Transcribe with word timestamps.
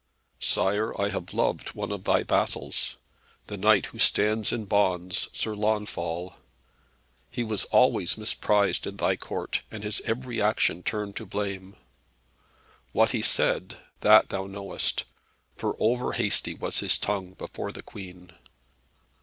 "Sire, 0.39 0.99
I 0.99 1.09
have 1.09 1.31
loved 1.31 1.75
one 1.75 1.91
of 1.91 2.05
thy 2.05 2.23
vassals, 2.23 2.97
the 3.45 3.55
knight 3.55 3.85
who 3.85 3.99
stands 3.99 4.51
in 4.51 4.65
bonds, 4.65 5.29
Sir 5.31 5.53
Launfal. 5.55 6.37
He 7.29 7.43
was 7.43 7.65
always 7.65 8.15
misprized 8.17 8.87
in 8.87 8.97
thy 8.97 9.15
Court, 9.15 9.61
and 9.69 9.83
his 9.83 10.01
every 10.05 10.41
action 10.41 10.81
turned 10.81 11.15
to 11.17 11.27
blame. 11.27 11.75
What 12.93 13.11
he 13.11 13.21
said, 13.21 13.77
that 13.99 14.29
thou 14.29 14.47
knowest; 14.47 15.03
for 15.55 15.75
over 15.79 16.13
hasty 16.13 16.55
was 16.55 16.79
his 16.79 16.97
tongue 16.97 17.33
before 17.33 17.71
the 17.71 17.83
Queen. 17.83 18.31